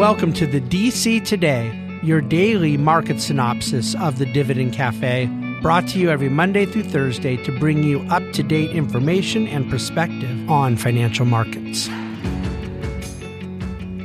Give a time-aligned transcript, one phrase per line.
[0.00, 5.26] Welcome to the DC Today, your daily market synopsis of the Dividend Cafe,
[5.60, 9.68] brought to you every Monday through Thursday to bring you up to date information and
[9.68, 11.86] perspective on financial markets.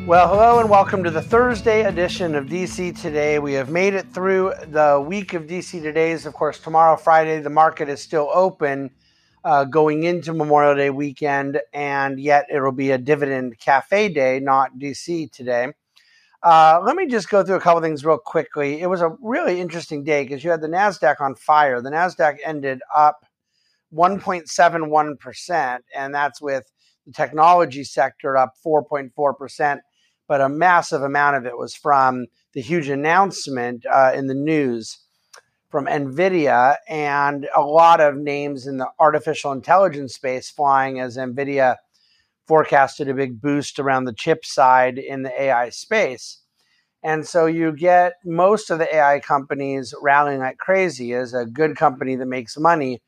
[0.06, 3.40] Well, hello and welcome to the Thursday edition of DC Today.
[3.40, 6.26] We have made it through the week of DC Today's.
[6.26, 8.92] Of course, tomorrow, Friday, the market is still open
[9.46, 14.78] uh, going into Memorial Day weekend, and yet it'll be a dividend cafe day, not
[14.78, 15.72] DC today.
[16.46, 18.80] Uh, let me just go through a couple things real quickly.
[18.80, 21.82] It was a really interesting day because you had the NASDAQ on fire.
[21.82, 23.26] The NASDAQ ended up
[23.92, 26.72] 1.71%, and that's with
[27.08, 29.80] the technology sector up 4.4%,
[30.28, 35.00] but a massive amount of it was from the huge announcement uh, in the news
[35.72, 41.78] from NVIDIA and a lot of names in the artificial intelligence space flying as NVIDIA
[42.48, 46.40] forecasted a big boost around the chip side in the AI space.
[47.06, 51.78] And so you get most of the AI companies rallying like crazy as a good
[51.78, 53.00] company that makes money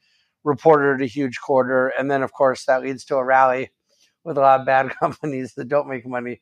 [0.44, 1.88] reported a huge quarter.
[1.88, 3.72] And then, of course, that leads to a rally
[4.24, 6.42] with a lot of bad companies that don't make money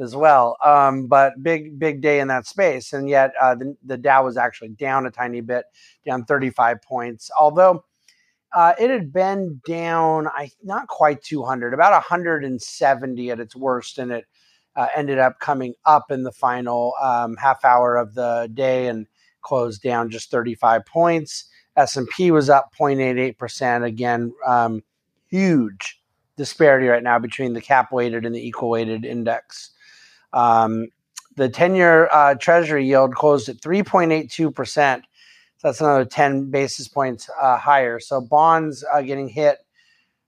[0.00, 0.56] as well.
[0.64, 2.92] Um, but big, big day in that space.
[2.92, 5.66] And yet uh, the, the Dow was actually down a tiny bit,
[6.04, 7.30] down 35 points.
[7.38, 7.84] Although
[8.52, 14.10] uh, it had been down, I not quite 200, about 170 at its worst, and
[14.10, 14.24] it
[14.76, 19.06] uh, ended up coming up in the final um, half hour of the day and
[19.42, 21.46] closed down just 35 points.
[21.76, 23.84] S&P was up 0.88%.
[23.84, 24.82] Again, um,
[25.28, 26.00] huge
[26.36, 29.70] disparity right now between the cap weighted and the equal weighted index.
[30.32, 30.88] Um,
[31.36, 35.02] the 10 year uh, treasury yield closed at 3.82%.
[35.58, 38.00] So that's another 10 basis points uh, higher.
[38.00, 39.58] So bonds are getting hit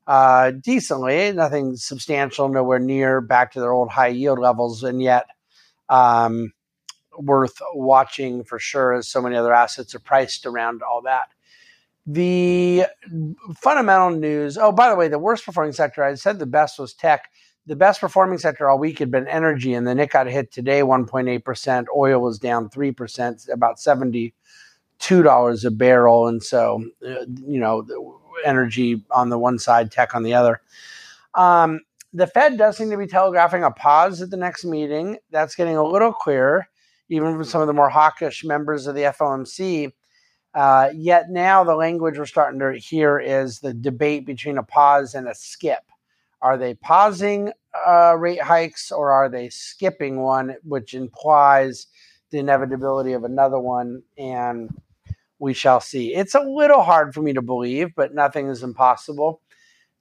[0.09, 5.27] uh, decently, nothing substantial, nowhere near back to their old high yield levels, and yet
[5.89, 6.53] um,
[7.17, 11.28] worth watching for sure as so many other assets are priced around all that.
[12.06, 12.87] The
[13.55, 16.94] fundamental news oh, by the way, the worst performing sector, I said the best was
[16.94, 17.28] tech
[17.69, 20.81] the best performing sector all week had been energy, and then it got hit today
[20.81, 21.84] 1.8%.
[21.94, 24.32] Oil was down 3%, about $72
[25.65, 26.28] a barrel.
[26.28, 27.82] And so, uh, you know,
[28.44, 30.60] energy on the one side, tech on the other.
[31.34, 31.81] Um,
[32.12, 35.19] the Fed does seem to be telegraphing a pause at the next meeting.
[35.31, 36.66] That's getting a little clearer,
[37.09, 39.93] even from some of the more hawkish members of the FOMC.
[40.54, 45.15] Uh, yet now the language we're starting to hear is the debate between a pause
[45.15, 45.82] and a skip.
[46.41, 47.53] Are they pausing
[47.87, 51.88] uh, rate hikes or are they skipping one, which implies
[52.31, 54.03] the inevitability of another one?
[54.16, 54.70] And
[55.38, 56.15] we shall see.
[56.15, 59.41] It's a little hard for me to believe, but nothing is impossible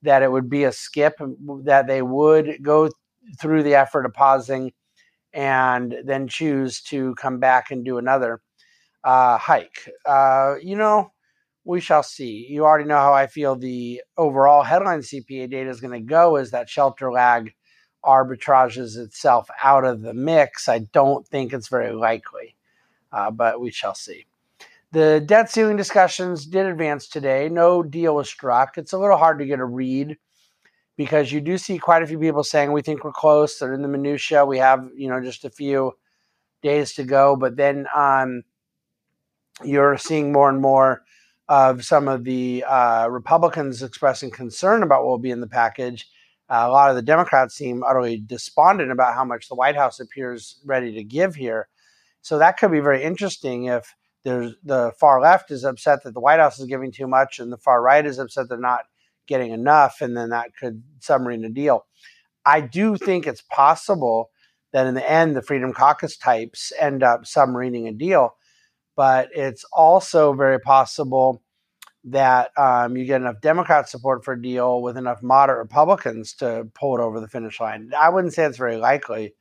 [0.01, 1.15] that it would be a skip,
[1.63, 2.89] that they would go
[3.39, 4.71] through the effort of pausing
[5.33, 8.41] and then choose to come back and do another
[9.03, 9.89] uh, hike.
[10.05, 11.11] Uh, you know,
[11.65, 12.47] we shall see.
[12.49, 16.37] You already know how I feel the overall headline CPA data is going to go
[16.37, 17.53] is that shelter lag
[18.05, 20.69] arbitrages itself out of the mix.
[20.69, 22.55] I don't think it's very likely,
[23.11, 24.25] uh, but we shall see.
[24.97, 27.49] The debt ceiling discussions did advance today.
[27.49, 28.79] No deal was struck.
[28.79, 30.17] It's a little hard to get a read
[30.95, 33.59] because you do see quite a few people saying we think we're close.
[33.59, 34.43] They're in the minutia.
[34.43, 35.91] We have you know just a few
[36.63, 38.41] days to go, but then um,
[39.63, 41.03] you're seeing more and more
[41.47, 46.07] of some of the uh, Republicans expressing concern about what will be in the package.
[46.49, 49.99] Uh, a lot of the Democrats seem utterly despondent about how much the White House
[49.99, 51.67] appears ready to give here.
[52.23, 53.93] So that could be very interesting if
[54.27, 57.51] there's the far left is upset that the White House is giving too much, and
[57.51, 58.85] the far right is upset they're not
[59.27, 61.85] getting enough, and then that could submarine a deal.
[62.45, 64.29] I do think it's possible
[64.71, 68.35] that in the end the Freedom Caucus types end up submarining a deal
[68.97, 71.41] but it's also very possible
[72.03, 76.67] that um, you get enough Democrat support for a deal with enough moderate Republicans to
[76.73, 77.91] pull it over the finish line.
[77.97, 79.35] I wouldn't say it's very likely.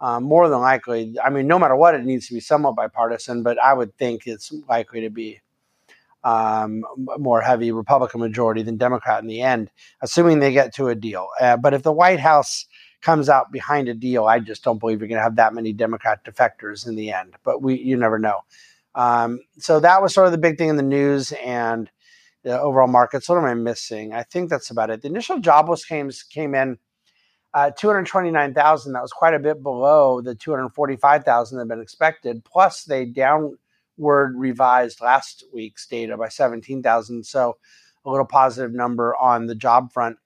[0.00, 3.42] Um, more than likely, I mean, no matter what, it needs to be somewhat bipartisan,
[3.42, 5.40] but I would think it's likely to be
[6.22, 6.84] um,
[7.18, 9.70] more heavy Republican majority than Democrat in the end,
[10.02, 11.28] assuming they get to a deal.
[11.40, 12.66] Uh, but if the White House
[13.00, 15.72] comes out behind a deal, I just don't believe you're going to have that many
[15.72, 17.34] Democrat defectors in the end.
[17.44, 18.40] But we, you never know.
[18.96, 21.88] Um, so that was sort of the big thing in the news and
[22.42, 23.28] the overall markets.
[23.28, 24.12] What am I missing?
[24.12, 25.02] I think that's about it.
[25.02, 26.78] The initial jobless claims came in
[27.56, 28.92] uh, 229,000.
[28.92, 32.44] That was quite a bit below the 245,000 that had been expected.
[32.44, 33.56] Plus, they downward
[34.36, 37.24] revised last week's data by 17,000.
[37.24, 37.56] So
[38.04, 40.18] a little positive number on the job front.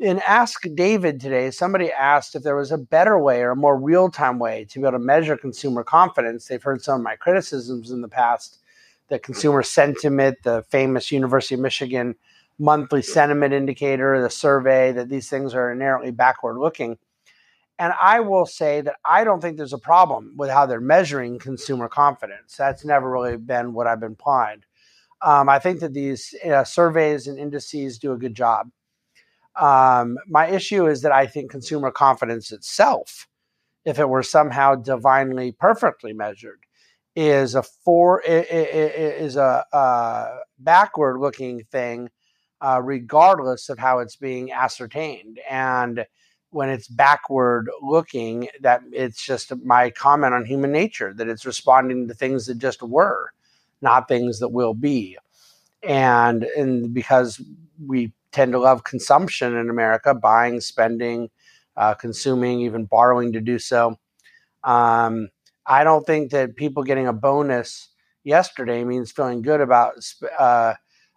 [0.00, 3.78] in Ask David today, somebody asked if there was a better way or a more
[3.78, 6.48] real time way to be able to measure consumer confidence.
[6.48, 8.58] They've heard some of my criticisms in the past
[9.08, 12.16] the consumer sentiment, the famous University of Michigan
[12.58, 16.98] monthly sentiment indicator, the survey, that these things are inherently backward looking.
[17.78, 21.38] And I will say that I don't think there's a problem with how they're measuring
[21.38, 22.56] consumer confidence.
[22.56, 24.64] That's never really been what I've been implied.
[25.20, 28.70] Um, I think that these uh, surveys and indices do a good job.
[29.56, 33.26] Um, my issue is that I think consumer confidence itself,
[33.84, 36.60] if it were somehow divinely perfectly measured,
[37.14, 40.26] is a for is a, a
[40.58, 42.10] backward looking thing,
[42.66, 45.38] uh, regardless of how it's being ascertained.
[45.48, 46.04] And
[46.50, 52.08] when it's backward looking, that it's just my comment on human nature that it's responding
[52.08, 53.30] to things that just were,
[53.82, 55.16] not things that will be.
[55.84, 57.40] And and because
[57.86, 61.30] we tend to love consumption in America, buying, spending,
[61.76, 63.96] uh, consuming, even borrowing to do so.
[64.64, 65.28] Um,
[65.66, 67.90] I don't think that people getting a bonus
[68.24, 69.94] yesterday means feeling good about.
[70.36, 70.74] Uh,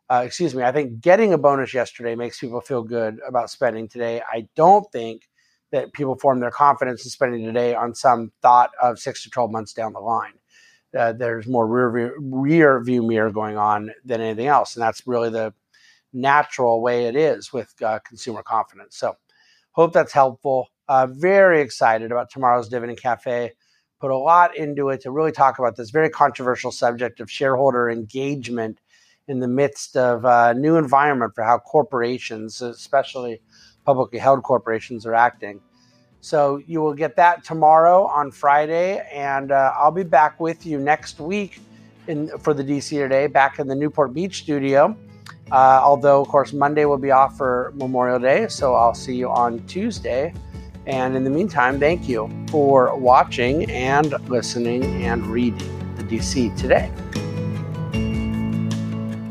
[0.10, 0.64] uh, excuse me.
[0.64, 4.22] I think getting a bonus yesterday makes people feel good about spending today.
[4.28, 5.30] I don't think
[5.72, 9.52] that people form their confidence in spending today on some thought of six to twelve
[9.52, 10.34] months down the line.
[10.98, 15.06] Uh, there's more rear view, rear view mirror going on than anything else, and that's
[15.06, 15.54] really the
[16.12, 18.98] natural way it is with uh, consumer confidence.
[18.98, 19.16] So,
[19.74, 20.70] hope that's helpful.
[20.88, 23.52] Uh, very excited about tomorrow's Dividend Cafe.
[24.02, 27.92] Put a lot into it to really talk about this very controversial subject of shareholder
[27.92, 28.80] engagement
[29.30, 33.42] in the midst of a new environment for how corporations, especially
[33.86, 35.62] publicly held corporations, are acting.
[36.22, 40.80] So you will get that tomorrow on Friday, and uh, I'll be back with you
[40.80, 41.62] next week
[42.08, 44.98] in, for the DC Today, back in the Newport Beach studio.
[45.52, 49.30] Uh, although, of course, Monday will be off for Memorial Day, so I'll see you
[49.30, 50.34] on Tuesday.
[50.86, 56.92] And in the meantime, thank you for watching and listening and reading the DC Today.